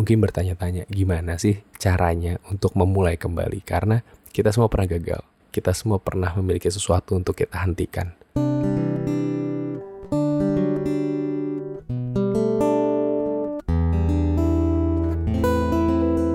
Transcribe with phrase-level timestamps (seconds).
[0.00, 4.00] mungkin bertanya-tanya gimana sih caranya untuk memulai kembali karena
[4.32, 5.20] kita semua pernah gagal.
[5.52, 8.08] Kita semua pernah memiliki sesuatu untuk kita hentikan.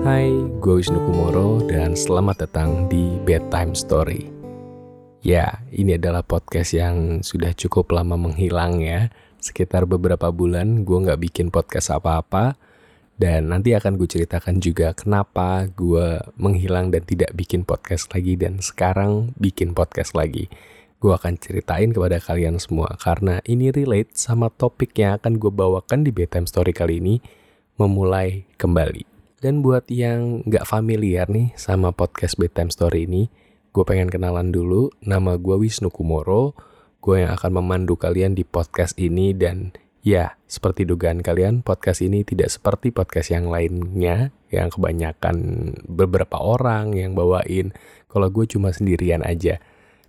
[0.06, 0.30] Hai,
[0.62, 4.30] gue Wisnu Kumoro dan selamat datang di Bedtime Story.
[5.26, 9.10] Ya, ini adalah podcast yang sudah cukup lama menghilang ya.
[9.42, 12.54] Sekitar beberapa bulan gue nggak bikin podcast apa-apa
[13.16, 18.60] dan nanti akan gue ceritakan juga kenapa gue menghilang dan tidak bikin podcast lagi dan
[18.60, 20.52] sekarang bikin podcast lagi.
[21.00, 26.04] Gue akan ceritain kepada kalian semua karena ini relate sama topik yang akan gue bawakan
[26.04, 27.16] di bedtime story kali ini,
[27.80, 29.08] memulai kembali.
[29.40, 33.28] Dan buat yang gak familiar nih sama podcast bedtime story ini,
[33.72, 34.92] gue pengen kenalan dulu.
[35.04, 36.56] Nama gue Wisnu Kumoro,
[37.00, 39.72] gue yang akan memandu kalian di podcast ini dan
[40.06, 45.34] Ya, seperti dugaan kalian, podcast ini tidak seperti podcast yang lainnya yang kebanyakan
[45.82, 47.74] beberapa orang yang bawain.
[48.06, 49.58] Kalau gue cuma sendirian aja.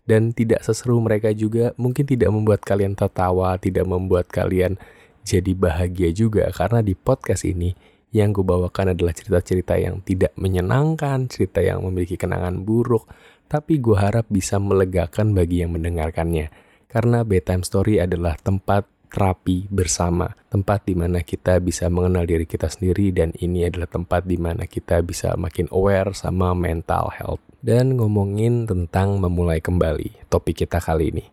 [0.06, 4.78] Dan tidak seseru mereka juga, mungkin tidak membuat kalian tertawa, tidak membuat kalian
[5.26, 6.46] jadi bahagia juga.
[6.54, 7.74] Karena di podcast ini,
[8.14, 13.10] yang gue bawakan adalah cerita-cerita yang tidak menyenangkan, cerita yang memiliki kenangan buruk,
[13.50, 16.54] tapi gue harap bisa melegakan bagi yang mendengarkannya.
[16.86, 22.68] Karena bedtime story adalah tempat terapi bersama, tempat di mana kita bisa mengenal diri kita
[22.68, 27.42] sendiri dan ini adalah tempat di mana kita bisa makin aware sama mental health.
[27.64, 31.26] Dan ngomongin tentang memulai kembali, topik kita kali ini.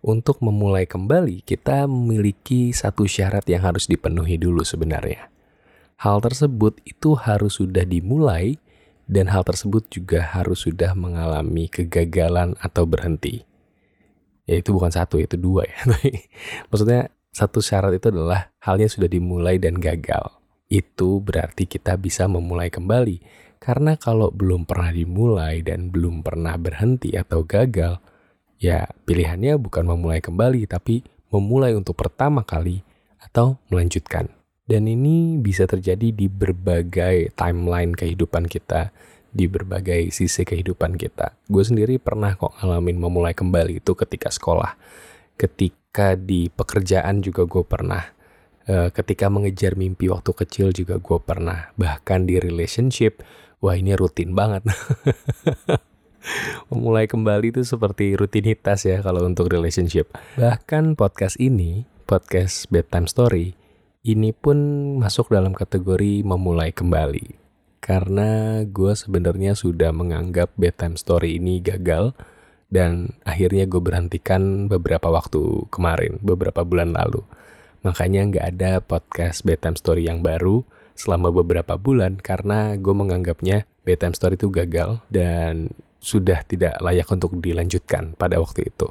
[0.00, 5.28] Untuk memulai kembali, kita memiliki satu syarat yang harus dipenuhi dulu sebenarnya.
[6.00, 8.56] Hal tersebut itu harus sudah dimulai
[9.06, 13.46] dan hal tersebut juga harus sudah mengalami kegagalan atau berhenti
[14.46, 15.78] ya itu bukan satu itu dua ya
[16.70, 20.40] maksudnya satu syarat itu adalah halnya sudah dimulai dan gagal.
[20.72, 23.20] Itu berarti kita bisa memulai kembali.
[23.60, 28.00] Karena kalau belum pernah dimulai dan belum pernah berhenti atau gagal,
[28.56, 32.80] ya pilihannya bukan memulai kembali, tapi memulai untuk pertama kali
[33.20, 34.32] atau melanjutkan.
[34.64, 38.96] Dan ini bisa terjadi di berbagai timeline kehidupan kita,
[39.28, 41.36] di berbagai sisi kehidupan kita.
[41.52, 44.74] Gue sendiri pernah kok ngalamin memulai kembali itu ketika sekolah.
[45.36, 48.04] Ketika ketika di pekerjaan juga gue pernah.
[48.68, 51.72] Uh, ketika mengejar mimpi waktu kecil juga gue pernah.
[51.80, 53.24] Bahkan di relationship,
[53.64, 54.68] wah ini rutin banget.
[56.68, 60.12] Memulai kembali itu seperti rutinitas ya kalau untuk relationship.
[60.36, 63.56] Bahkan podcast ini, podcast bedtime story,
[64.04, 64.58] ini pun
[65.00, 67.40] masuk dalam kategori memulai kembali.
[67.80, 72.12] Karena gue sebenarnya sudah menganggap bedtime story ini gagal
[72.66, 77.22] dan akhirnya gue berhentikan beberapa waktu kemarin, beberapa bulan lalu.
[77.86, 80.66] Makanya nggak ada podcast bedtime story yang baru
[80.98, 85.70] selama beberapa bulan karena gue menganggapnya bedtime story itu gagal dan
[86.02, 88.90] sudah tidak layak untuk dilanjutkan pada waktu itu.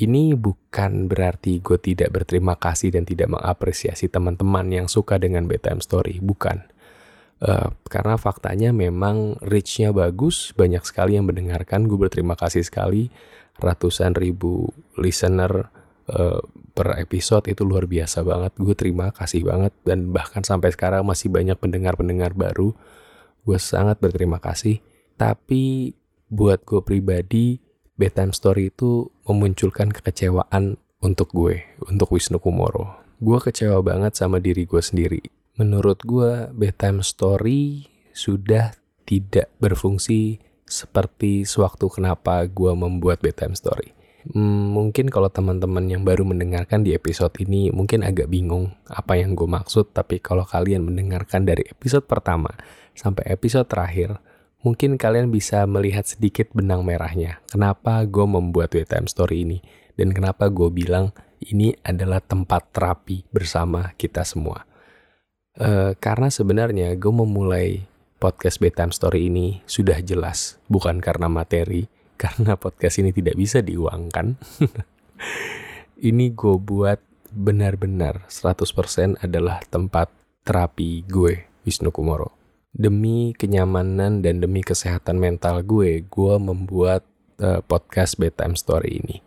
[0.00, 5.84] Ini bukan berarti gue tidak berterima kasih dan tidak mengapresiasi teman-teman yang suka dengan bedtime
[5.84, 6.64] story, bukan
[7.40, 11.88] Uh, karena faktanya memang reach-nya bagus, banyak sekali yang mendengarkan.
[11.88, 13.08] Gue berterima kasih sekali,
[13.56, 14.68] ratusan ribu
[15.00, 15.72] listener
[16.12, 16.44] uh,
[16.76, 18.52] per episode itu luar biasa banget.
[18.60, 22.76] Gue terima kasih banget dan bahkan sampai sekarang masih banyak pendengar-pendengar baru.
[23.40, 24.84] Gue sangat berterima kasih.
[25.16, 25.96] Tapi
[26.28, 27.56] buat gue pribadi,
[27.96, 33.00] bedtime story itu memunculkan kekecewaan untuk gue, untuk Wisnu Kumoro.
[33.16, 38.74] Gue kecewa banget sama diri gue sendiri menurut gue bedtime story sudah
[39.08, 40.38] tidak berfungsi
[40.70, 43.90] seperti sewaktu kenapa gue membuat bedtime story.
[44.30, 49.32] Hmm, mungkin kalau teman-teman yang baru mendengarkan di episode ini mungkin agak bingung apa yang
[49.32, 52.52] gue maksud, tapi kalau kalian mendengarkan dari episode pertama
[52.92, 54.20] sampai episode terakhir,
[54.60, 57.40] mungkin kalian bisa melihat sedikit benang merahnya.
[57.48, 59.58] Kenapa gue membuat bedtime story ini
[59.96, 64.69] dan kenapa gue bilang ini adalah tempat terapi bersama kita semua.
[65.60, 67.84] Uh, karena sebenarnya gue memulai
[68.16, 71.84] podcast bedtime story ini sudah jelas, bukan karena materi,
[72.22, 74.40] karena podcast ini tidak bisa diuangkan.
[76.08, 76.96] ini gue buat
[77.28, 80.08] benar-benar 100% adalah tempat
[80.48, 82.32] terapi gue, Wisnu Kumoro.
[82.72, 87.04] Demi kenyamanan dan demi kesehatan mental gue, gue membuat
[87.36, 89.20] uh, podcast bedtime story ini.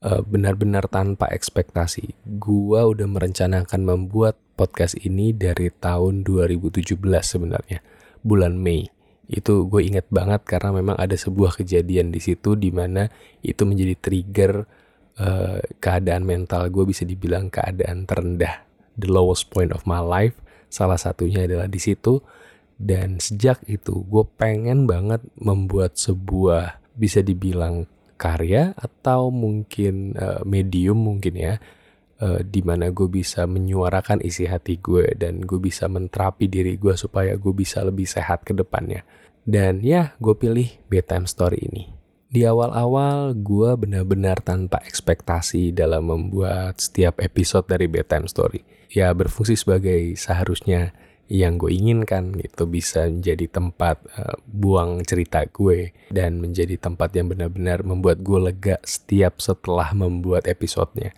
[0.00, 2.14] Uh, benar-benar tanpa ekspektasi.
[2.38, 7.78] Gue udah merencanakan membuat podcast ini dari tahun 2017 sebenarnya,
[8.26, 8.90] bulan Mei.
[9.30, 13.06] Itu gue inget banget karena memang ada sebuah kejadian di situ di mana
[13.46, 14.66] itu menjadi trigger
[15.22, 18.66] uh, keadaan mental gue bisa dibilang keadaan terendah,
[18.98, 20.34] the lowest point of my life
[20.68, 22.20] Salah satunya adalah di situ.
[22.78, 31.02] Dan sejak itu gue pengen banget membuat sebuah bisa dibilang karya atau mungkin uh, medium
[31.02, 31.58] mungkin ya
[32.22, 36.94] uh, di mana gue bisa menyuarakan isi hati gue dan gue bisa menterapi diri gue
[36.94, 39.02] supaya gue bisa lebih sehat ke depannya.
[39.48, 41.88] Dan ya, gue pilih bedtime story ini.
[42.28, 48.60] Di awal-awal, gue benar-benar tanpa ekspektasi dalam membuat setiap episode dari bedtime story.
[48.92, 50.92] Ya, berfungsi sebagai seharusnya
[51.28, 57.28] yang gue inginkan gitu bisa menjadi tempat uh, buang cerita gue dan menjadi tempat yang
[57.28, 61.12] benar-benar membuat gue lega setiap setelah membuat episodenya.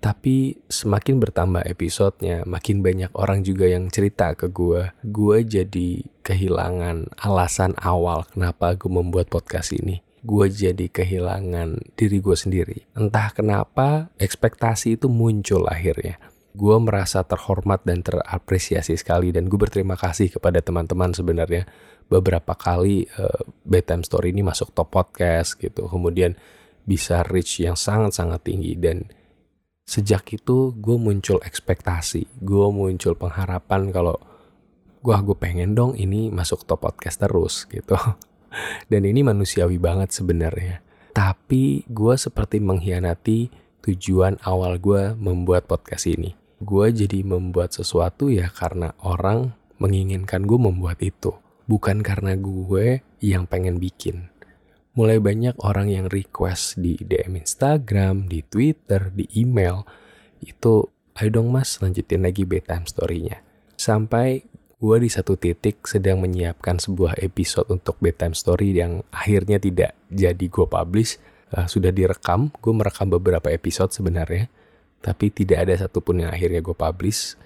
[0.00, 4.96] Tapi semakin bertambah episodenya, makin banyak orang juga yang cerita ke gue.
[5.04, 10.00] Gue jadi kehilangan alasan awal kenapa gue membuat podcast ini.
[10.24, 12.88] Gue jadi kehilangan diri gue sendiri.
[12.96, 16.16] Entah kenapa ekspektasi itu muncul akhirnya.
[16.56, 21.68] Gue merasa terhormat dan terapresiasi sekali dan gue berterima kasih kepada teman-teman sebenarnya
[22.08, 25.92] beberapa kali uh, bedtime story ini masuk top podcast gitu.
[25.92, 26.40] Kemudian
[26.88, 29.04] bisa reach yang sangat-sangat tinggi dan
[29.90, 34.22] sejak itu gue muncul ekspektasi, gue muncul pengharapan kalau
[35.02, 37.98] gue gue pengen dong ini masuk top podcast terus gitu.
[38.90, 40.78] Dan ini manusiawi banget sebenarnya.
[41.10, 43.50] Tapi gue seperti mengkhianati
[43.82, 46.38] tujuan awal gue membuat podcast ini.
[46.62, 51.34] Gue jadi membuat sesuatu ya karena orang menginginkan gue membuat itu.
[51.66, 54.29] Bukan karena gue yang pengen bikin
[55.00, 59.80] mulai banyak orang yang request di DM Instagram, di Twitter, di email.
[60.44, 63.40] Itu, ayo dong mas lanjutin lagi bedtime story-nya.
[63.80, 64.44] Sampai
[64.76, 70.44] gue di satu titik sedang menyiapkan sebuah episode untuk bedtime story yang akhirnya tidak jadi
[70.52, 71.16] gue publish.
[71.48, 74.52] Uh, sudah direkam, gue merekam beberapa episode sebenarnya.
[75.00, 77.40] Tapi tidak ada satupun yang akhirnya gue publish.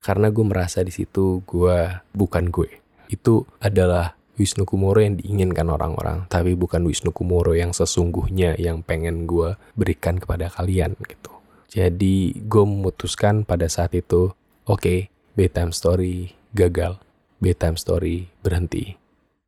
[0.00, 2.80] Karena gue merasa di situ gue bukan gue.
[3.12, 9.30] Itu adalah Wisnu Kumoro yang diinginkan orang-orang, tapi bukan Wisnu Kumoro yang sesungguhnya yang pengen
[9.30, 11.30] gue berikan kepada kalian gitu.
[11.70, 14.34] Jadi gue memutuskan pada saat itu,
[14.66, 14.98] oke, okay,
[15.38, 16.98] bedtime story gagal,
[17.38, 18.94] bedtime story berhenti,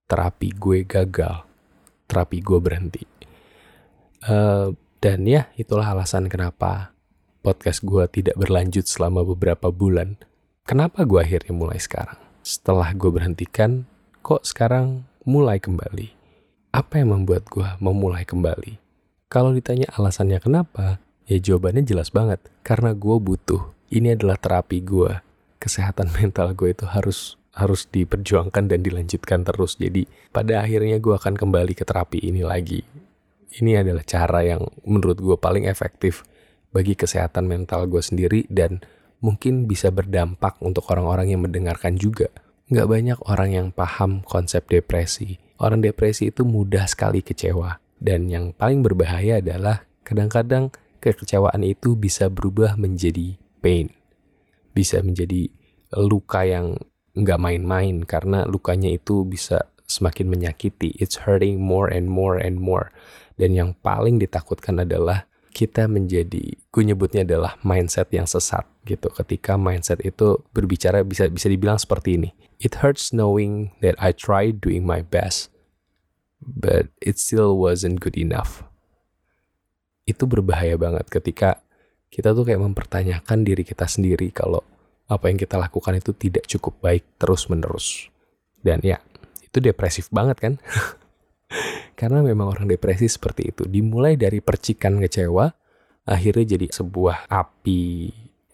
[0.06, 1.46] terapi gue gagal,
[2.06, 3.02] terapi gue berhenti.
[4.26, 6.90] Uh, dan ya itulah alasan kenapa
[7.46, 10.18] podcast gue tidak berlanjut selama beberapa bulan.
[10.66, 12.18] Kenapa gue akhirnya mulai sekarang?
[12.42, 13.86] Setelah gue berhentikan,
[14.26, 16.10] kok sekarang mulai kembali?
[16.74, 18.74] Apa yang membuat gue memulai kembali?
[19.30, 20.98] Kalau ditanya alasannya kenapa,
[21.30, 22.42] ya jawabannya jelas banget.
[22.66, 23.70] Karena gue butuh.
[23.86, 25.22] Ini adalah terapi gue.
[25.62, 29.78] Kesehatan mental gue itu harus harus diperjuangkan dan dilanjutkan terus.
[29.78, 32.82] Jadi pada akhirnya gue akan kembali ke terapi ini lagi.
[33.62, 36.26] Ini adalah cara yang menurut gue paling efektif
[36.74, 38.82] bagi kesehatan mental gue sendiri dan
[39.22, 42.26] mungkin bisa berdampak untuk orang-orang yang mendengarkan juga
[42.66, 45.38] nggak banyak orang yang paham konsep depresi.
[45.56, 47.78] Orang depresi itu mudah sekali kecewa.
[47.96, 53.88] Dan yang paling berbahaya adalah kadang-kadang kekecewaan itu bisa berubah menjadi pain.
[54.76, 55.48] Bisa menjadi
[55.96, 56.76] luka yang
[57.16, 60.92] nggak main-main karena lukanya itu bisa semakin menyakiti.
[61.00, 62.92] It's hurting more and more and more.
[63.40, 65.24] Dan yang paling ditakutkan adalah
[65.56, 69.08] kita menjadi, gue nyebutnya adalah mindset yang sesat gitu.
[69.08, 72.36] Ketika mindset itu berbicara bisa bisa dibilang seperti ini.
[72.60, 75.48] It hurts knowing that I tried doing my best,
[76.44, 78.68] but it still wasn't good enough.
[80.04, 81.64] Itu berbahaya banget ketika
[82.12, 84.60] kita tuh kayak mempertanyakan diri kita sendiri kalau
[85.08, 88.12] apa yang kita lakukan itu tidak cukup baik terus menerus.
[88.60, 89.00] Dan ya,
[89.40, 90.54] itu depresif banget kan?
[91.96, 93.64] Karena memang orang depresi seperti itu.
[93.64, 95.48] Dimulai dari percikan kecewa,
[96.04, 97.82] akhirnya jadi sebuah api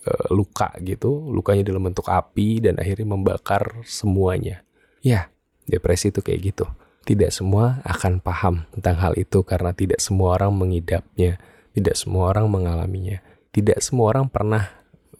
[0.06, 1.10] e, luka gitu.
[1.10, 4.62] Lukanya dalam bentuk api dan akhirnya membakar semuanya.
[5.02, 5.26] Ya,
[5.66, 6.70] depresi itu kayak gitu.
[7.02, 11.42] Tidak semua akan paham tentang hal itu karena tidak semua orang mengidapnya.
[11.74, 13.18] Tidak semua orang mengalaminya.
[13.50, 14.70] Tidak semua orang pernah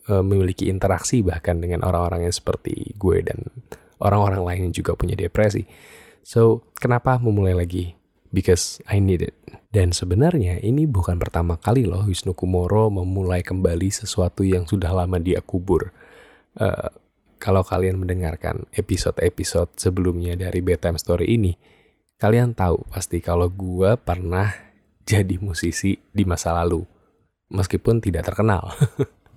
[0.06, 3.50] e, memiliki interaksi bahkan dengan orang-orang yang seperti gue dan
[3.98, 5.66] orang-orang lain yang juga punya depresi.
[6.22, 7.98] So, kenapa memulai lagi?
[8.32, 9.36] Because I need it.
[9.72, 15.20] Dan sebenarnya ini bukan pertama kali loh Wisnu Kumoro memulai kembali sesuatu yang sudah lama
[15.20, 15.92] dia kubur.
[16.56, 16.88] Uh,
[17.36, 21.52] kalau kalian mendengarkan episode-episode sebelumnya dari Bedtime Story ini,
[22.20, 24.52] kalian tahu pasti kalau gue pernah
[25.04, 26.84] jadi musisi di masa lalu.
[27.52, 28.72] Meskipun tidak terkenal.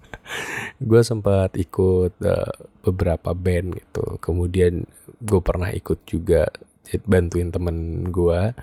[0.89, 4.19] gue sempat ikut uh, beberapa band gitu.
[4.19, 4.83] Kemudian
[5.19, 6.47] gue pernah ikut juga
[7.09, 8.53] bantuin temen gue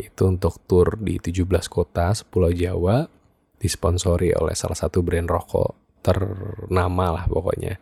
[0.00, 3.04] itu untuk tour di 17 kota sepulau Jawa
[3.60, 7.76] disponsori oleh salah satu brand rokok ternama lah pokoknya.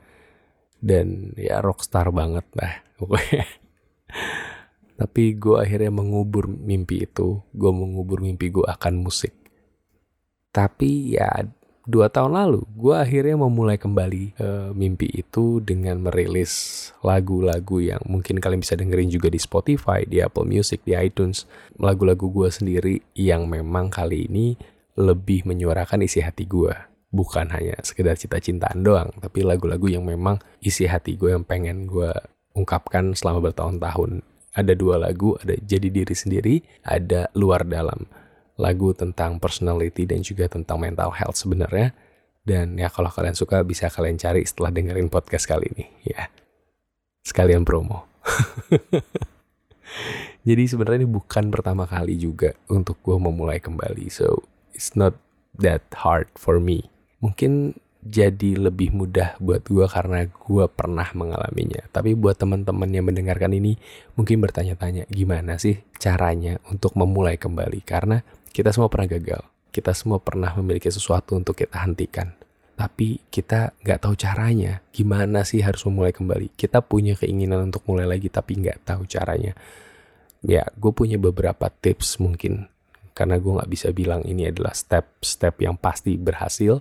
[0.79, 3.47] Dan ya rockstar banget lah pokoknya.
[4.99, 7.39] Tapi gue akhirnya mengubur mimpi itu.
[7.55, 9.35] Gue mengubur mimpi gue akan musik.
[10.51, 11.31] Tapi ya
[11.89, 16.53] dua tahun lalu gue akhirnya memulai kembali uh, mimpi itu dengan merilis
[17.01, 21.49] lagu-lagu yang mungkin kalian bisa dengerin juga di Spotify, di Apple Music, di iTunes.
[21.81, 24.61] Lagu-lagu gue sendiri yang memang kali ini
[25.01, 26.77] lebih menyuarakan isi hati gue.
[27.09, 32.13] Bukan hanya sekedar cita-cintaan doang, tapi lagu-lagu yang memang isi hati gue yang pengen gue
[32.53, 34.21] ungkapkan selama bertahun-tahun.
[34.53, 38.05] Ada dua lagu, ada Jadi Diri Sendiri, ada Luar Dalam
[38.59, 41.95] lagu tentang personality dan juga tentang mental health sebenarnya.
[42.43, 46.27] Dan ya kalau kalian suka bisa kalian cari setelah dengerin podcast kali ini ya.
[47.23, 48.09] Sekalian promo.
[50.49, 54.09] Jadi sebenarnya ini bukan pertama kali juga untuk gue memulai kembali.
[54.09, 55.13] So it's not
[55.61, 56.89] that hard for me.
[57.21, 61.85] Mungkin jadi lebih mudah buat gue karena gue pernah mengalaminya.
[61.93, 63.77] Tapi buat teman-teman yang mendengarkan ini
[64.15, 67.83] mungkin bertanya-tanya gimana sih caranya untuk memulai kembali.
[67.85, 69.43] Karena kita semua pernah gagal.
[69.69, 72.33] Kita semua pernah memiliki sesuatu untuk kita hentikan.
[72.79, 74.81] Tapi kita nggak tahu caranya.
[74.95, 76.55] Gimana sih harus memulai kembali?
[76.55, 79.53] Kita punya keinginan untuk mulai lagi tapi nggak tahu caranya.
[80.41, 82.71] Ya, gue punya beberapa tips mungkin.
[83.13, 86.79] Karena gue nggak bisa bilang ini adalah step-step yang pasti berhasil.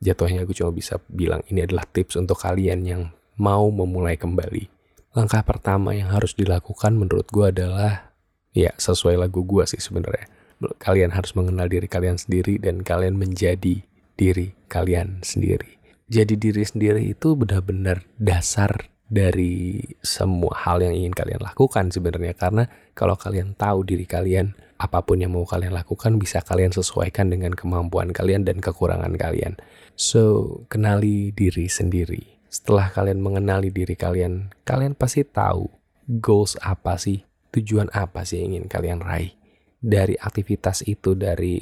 [0.00, 3.02] Jatuhnya gue cuma bisa bilang ini adalah tips untuk kalian yang
[3.36, 4.72] mau memulai kembali.
[5.12, 8.08] Langkah pertama yang harus dilakukan menurut gue adalah
[8.56, 10.39] ya sesuai lagu gue sih sebenarnya
[10.80, 13.80] kalian harus mengenal diri kalian sendiri dan kalian menjadi
[14.20, 15.80] diri kalian sendiri.
[16.10, 22.70] Jadi diri sendiri itu benar-benar dasar dari semua hal yang ingin kalian lakukan sebenarnya karena
[22.94, 27.52] kalau kalian tahu diri kalian apa pun yang mau kalian lakukan bisa kalian sesuaikan dengan
[27.56, 29.58] kemampuan kalian dan kekurangan kalian.
[29.98, 32.40] So, kenali diri sendiri.
[32.50, 35.68] Setelah kalian mengenali diri kalian, kalian pasti tahu
[36.08, 37.22] goals apa sih,
[37.54, 39.39] tujuan apa sih yang ingin kalian raih
[39.80, 41.56] dari aktivitas itu dari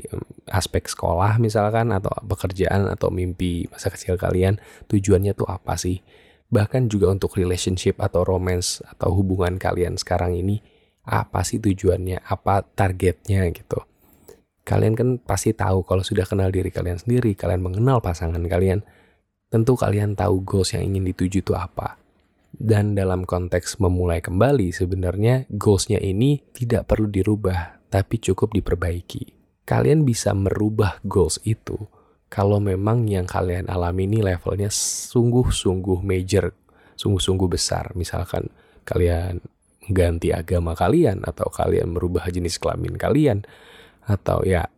[0.50, 4.58] aspek sekolah misalkan atau pekerjaan atau mimpi masa kecil kalian
[4.90, 6.02] tujuannya tuh apa sih?
[6.50, 10.58] Bahkan juga untuk relationship atau romance atau hubungan kalian sekarang ini
[11.06, 12.26] apa sih tujuannya?
[12.26, 13.86] Apa targetnya gitu?
[14.66, 18.82] Kalian kan pasti tahu kalau sudah kenal diri kalian sendiri kalian mengenal pasangan kalian.
[19.48, 21.97] Tentu kalian tahu goals yang ingin dituju itu apa
[22.54, 29.36] dan dalam konteks memulai kembali sebenarnya goalsnya ini tidak perlu dirubah tapi cukup diperbaiki.
[29.68, 31.76] Kalian bisa merubah goals itu
[32.28, 36.52] kalau memang yang kalian alami ini levelnya sungguh-sungguh major,
[36.96, 37.92] sungguh-sungguh besar.
[37.96, 38.48] Misalkan
[38.84, 39.40] kalian
[39.88, 43.44] ganti agama kalian atau kalian merubah jenis kelamin kalian
[44.04, 44.68] atau ya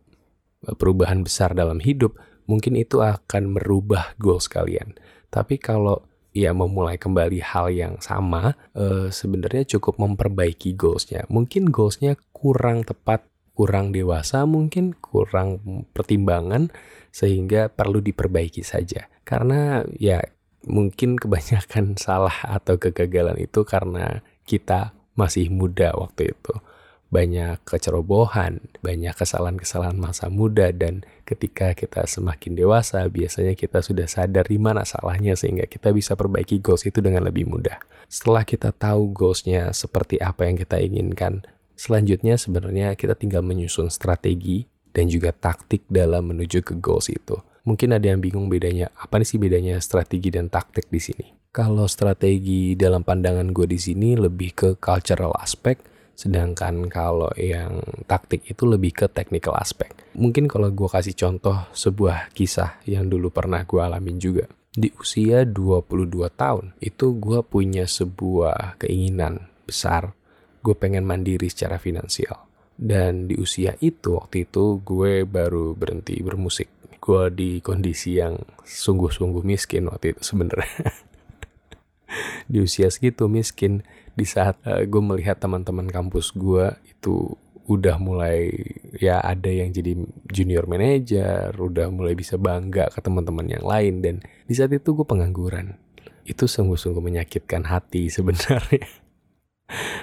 [0.63, 2.15] perubahan besar dalam hidup,
[2.47, 4.95] mungkin itu akan merubah goals kalian.
[5.31, 11.27] Tapi kalau ya memulai kembali hal yang sama, eh, sebenarnya cukup memperbaiki goalsnya.
[11.27, 15.59] Mungkin goalsnya kurang tepat, kurang dewasa, mungkin kurang
[15.91, 16.71] pertimbangan,
[17.11, 19.11] sehingga perlu diperbaiki saja.
[19.27, 20.23] Karena ya
[20.65, 26.53] mungkin kebanyakan salah atau kegagalan itu karena kita masih muda waktu itu.
[27.11, 34.47] Banyak kecerobohan, banyak kesalahan-kesalahan masa muda dan ketika kita semakin dewasa biasanya kita sudah sadar
[34.47, 37.83] di mana salahnya sehingga kita bisa perbaiki goals itu dengan lebih mudah.
[38.07, 41.43] Setelah kita tahu goalsnya seperti apa yang kita inginkan,
[41.81, 47.41] Selanjutnya sebenarnya kita tinggal menyusun strategi dan juga taktik dalam menuju ke goals itu.
[47.65, 51.33] Mungkin ada yang bingung bedanya, apa sih bedanya strategi dan taktik di sini?
[51.49, 55.81] Kalau strategi dalam pandangan gue di sini lebih ke cultural aspect,
[56.21, 60.05] sedangkan kalau yang taktik itu lebih ke technical aspect.
[60.13, 64.45] Mungkin kalau gue kasih contoh sebuah kisah yang dulu pernah gue alamin juga.
[64.69, 70.13] Di usia 22 tahun, itu gue punya sebuah keinginan besar
[70.61, 72.45] gue pengen mandiri secara finansial.
[72.77, 76.69] Dan di usia itu, waktu itu gue baru berhenti bermusik.
[77.01, 80.93] Gue di kondisi yang sungguh-sungguh miskin waktu itu sebenarnya.
[82.51, 83.81] di usia segitu miskin,
[84.15, 87.35] di saat uh, gue melihat teman-teman kampus gue itu
[87.69, 88.51] udah mulai
[88.97, 89.95] ya ada yang jadi
[90.27, 94.15] junior manager, udah mulai bisa bangga ke teman-teman yang lain dan
[94.49, 95.77] di saat itu gue pengangguran.
[96.27, 98.85] Itu sungguh-sungguh menyakitkan hati sebenarnya.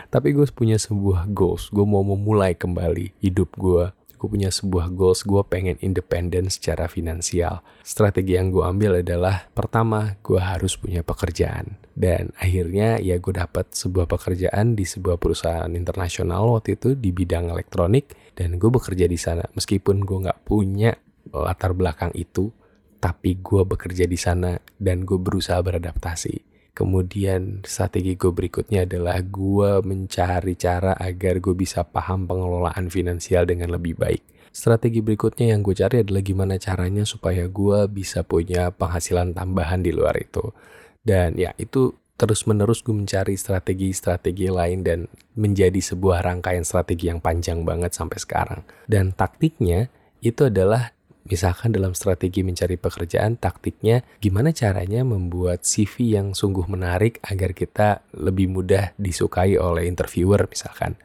[0.08, 1.68] Tapi gue punya sebuah goals.
[1.68, 3.92] Gue mau memulai kembali hidup gue.
[4.18, 5.22] Gue punya sebuah goals.
[5.22, 7.62] Gue pengen independen secara finansial.
[7.86, 11.78] Strategi yang gue ambil adalah pertama gue harus punya pekerjaan.
[11.94, 17.54] Dan akhirnya ya gue dapat sebuah pekerjaan di sebuah perusahaan internasional waktu itu di bidang
[17.54, 18.34] elektronik.
[18.34, 19.46] Dan gue bekerja di sana.
[19.54, 20.98] Meskipun gue nggak punya
[21.30, 22.50] latar belakang itu,
[22.98, 26.47] tapi gue bekerja di sana dan gue berusaha beradaptasi
[26.78, 33.74] Kemudian strategi gue berikutnya adalah gue mencari cara agar gue bisa paham pengelolaan finansial dengan
[33.74, 34.22] lebih baik.
[34.54, 39.90] Strategi berikutnya yang gue cari adalah gimana caranya supaya gue bisa punya penghasilan tambahan di
[39.90, 40.54] luar itu.
[41.02, 47.66] Dan ya itu terus-menerus gue mencari strategi-strategi lain dan menjadi sebuah rangkaian strategi yang panjang
[47.66, 48.62] banget sampai sekarang.
[48.86, 49.90] Dan taktiknya
[50.22, 50.94] itu adalah
[51.28, 58.00] Misalkan dalam strategi mencari pekerjaan, taktiknya gimana caranya membuat CV yang sungguh menarik agar kita
[58.16, 60.96] lebih mudah disukai oleh interviewer misalkan.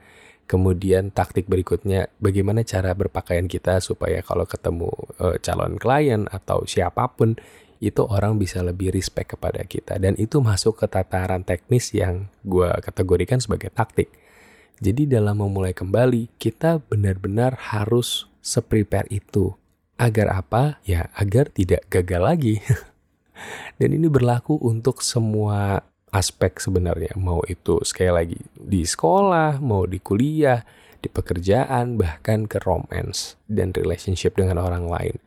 [0.48, 7.03] Kemudian taktik berikutnya bagaimana cara berpakaian kita supaya kalau ketemu e, calon klien atau siapa
[7.12, 7.36] pun
[7.84, 12.72] itu orang bisa lebih respect kepada kita dan itu masuk ke tataran teknis yang gue
[12.80, 14.08] kategorikan sebagai taktik.
[14.80, 19.56] Jadi dalam memulai kembali kita benar-benar harus seprepare itu
[19.97, 20.81] Agar apa?
[20.83, 22.55] Ya, agar tidak gagal lagi.
[23.79, 27.17] Dan ini berlaku untuk semua aspek sebenarnya.
[27.17, 30.62] Mau itu sekali lagi di sekolah, mau di kuliah,
[31.03, 35.17] di pekerjaan, bahkan ke romance dan relationship dengan orang lain.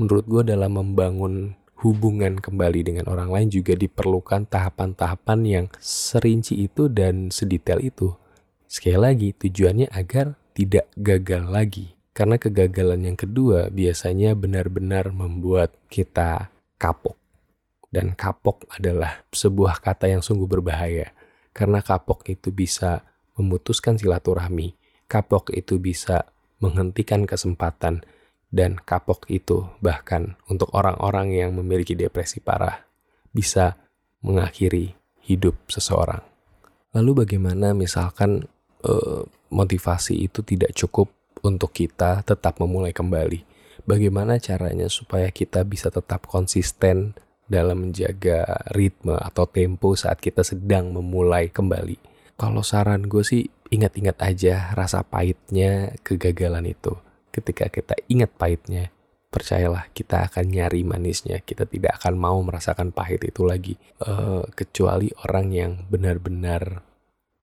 [0.00, 6.88] Menurut gue dalam membangun hubungan kembali dengan orang lain juga diperlukan tahapan-tahapan yang serinci itu
[6.88, 8.16] dan sedetail itu.
[8.64, 11.95] Sekali lagi, tujuannya agar tidak gagal lagi.
[12.16, 16.48] Karena kegagalan yang kedua biasanya benar-benar membuat kita
[16.80, 17.12] kapok.
[17.92, 21.12] Dan kapok adalah sebuah kata yang sungguh berbahaya.
[21.52, 23.04] Karena kapok itu bisa
[23.36, 24.72] memutuskan silaturahmi.
[25.04, 26.24] Kapok itu bisa
[26.56, 28.00] menghentikan kesempatan.
[28.48, 32.80] Dan kapok itu bahkan untuk orang-orang yang memiliki depresi parah
[33.28, 33.76] bisa
[34.24, 36.24] mengakhiri hidup seseorang.
[36.96, 38.48] Lalu bagaimana misalkan
[38.88, 39.20] eh,
[39.52, 41.12] motivasi itu tidak cukup
[41.44, 43.44] untuk kita tetap memulai kembali.
[43.86, 47.14] Bagaimana caranya supaya kita bisa tetap konsisten
[47.46, 51.98] dalam menjaga ritme atau tempo saat kita sedang memulai kembali.
[52.36, 56.98] Kalau saran gue sih ingat-ingat aja rasa pahitnya kegagalan itu.
[57.30, 58.90] Ketika kita ingat pahitnya,
[59.30, 61.38] percayalah kita akan nyari manisnya.
[61.40, 63.78] Kita tidak akan mau merasakan pahit itu lagi.
[64.02, 66.82] Uh, kecuali orang yang benar-benar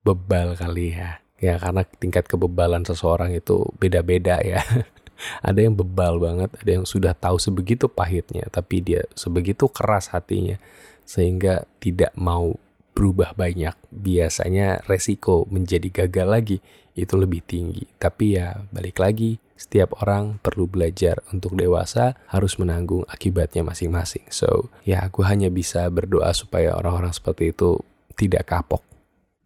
[0.03, 4.63] bebal kali ya ya karena tingkat kebebalan seseorang itu beda-beda ya.
[5.47, 10.59] Ada yang bebal banget ada yang sudah tahu sebegitu pahitnya tapi dia sebegitu keras hatinya
[11.07, 12.59] sehingga tidak mau
[12.91, 13.71] berubah banyak.
[13.93, 16.57] Biasanya resiko menjadi gagal lagi
[16.97, 17.87] itu lebih tinggi.
[17.95, 24.27] Tapi ya balik lagi setiap orang perlu belajar untuk dewasa harus menanggung akibatnya masing-masing.
[24.33, 27.79] So ya aku hanya bisa berdoa supaya orang-orang seperti itu
[28.17, 28.92] tidak kapok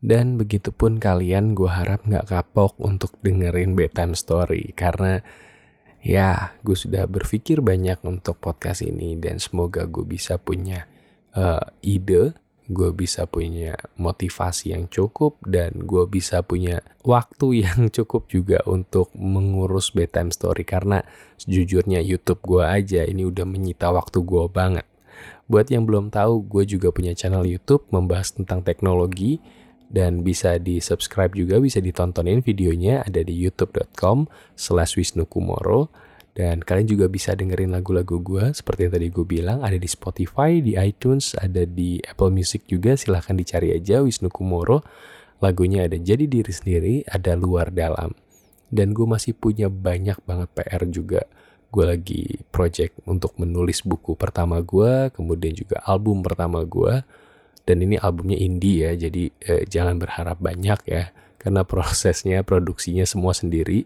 [0.01, 5.25] dan begitupun kalian gue harap nggak kapok untuk dengerin bedtime story karena
[6.05, 10.85] ya gue sudah berpikir banyak untuk podcast ini dan semoga gue bisa punya
[11.33, 12.37] uh, ide,
[12.69, 19.09] gue bisa punya motivasi yang cukup dan gue bisa punya waktu yang cukup juga untuk
[19.17, 21.01] mengurus bedtime story karena
[21.41, 24.85] sejujurnya YouTube gue aja ini udah menyita waktu gue banget.
[25.47, 29.39] Buat yang belum tahu, gue juga punya channel YouTube membahas tentang teknologi
[29.87, 35.89] dan bisa di subscribe juga bisa ditontonin videonya ada di youtube.com slash wisnukumoro.
[36.37, 40.61] Dan kalian juga bisa dengerin lagu-lagu gue seperti yang tadi gue bilang ada di Spotify,
[40.61, 44.85] di iTunes, ada di Apple Music juga silahkan dicari aja Wisnu Kumoro
[45.41, 48.13] lagunya ada jadi diri sendiri ada luar dalam.
[48.69, 51.21] Dan gue masih punya banyak banget PR juga.
[51.73, 57.01] Gue lagi project untuk menulis buku pertama gue kemudian juga album pertama gue
[57.67, 63.35] dan ini albumnya indie ya jadi eh, jangan berharap banyak ya karena prosesnya produksinya semua
[63.35, 63.83] sendiri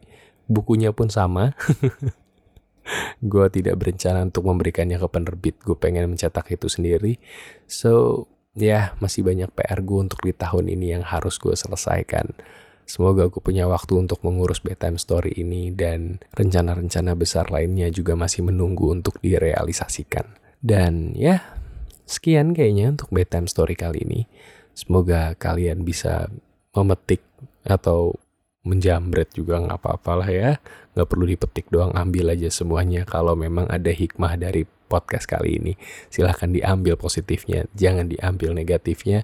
[0.52, 1.56] bukunya pun sama.
[3.24, 7.22] Gue tidak berencana untuk memberikannya ke penerbit gue pengen mencetak itu sendiri.
[7.70, 8.26] So
[8.58, 12.34] ya masih banyak PR gue untuk di tahun ini yang harus gue selesaikan.
[12.89, 18.50] Semoga gue punya waktu untuk mengurus bedtime story ini dan rencana-rencana besar lainnya juga masih
[18.50, 20.36] menunggu untuk direalisasikan.
[20.60, 21.61] Dan ya,
[22.12, 24.28] Sekian kayaknya untuk bedtime story kali ini.
[24.76, 26.28] Semoga kalian bisa
[26.76, 27.24] memetik
[27.63, 28.19] atau
[28.67, 30.52] menjambret juga nggak apa-apa lah ya.
[30.91, 33.08] Nggak perlu dipetik doang, ambil aja semuanya.
[33.08, 35.74] Kalau memang ada hikmah dari podcast kali ini,
[36.12, 39.24] silahkan diambil positifnya, jangan diambil negatifnya.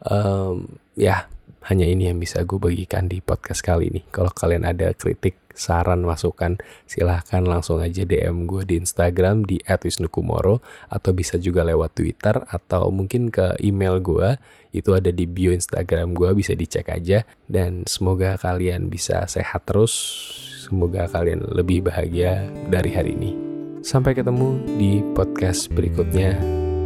[0.00, 1.28] Um, ya,
[1.68, 4.00] hanya ini yang bisa gue bagikan di podcast kali ini.
[4.08, 10.60] Kalau kalian ada kritik saran, masukan, silahkan langsung aja DM gue di Instagram di @wisnukumoro
[10.90, 14.36] atau bisa juga lewat Twitter atau mungkin ke email gue
[14.74, 17.22] itu ada di bio Instagram gue bisa dicek aja.
[17.46, 19.94] Dan semoga kalian bisa sehat terus.
[20.66, 23.30] Semoga kalian lebih bahagia dari hari ini.
[23.86, 26.34] Sampai ketemu di podcast berikutnya.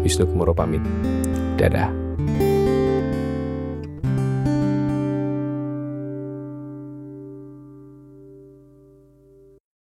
[0.05, 0.83] Wisnu Kumoro pamit.
[1.59, 2.08] Dadah